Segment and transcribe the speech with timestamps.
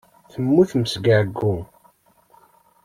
[0.31, 1.53] Temmutem seg ɛeyyu.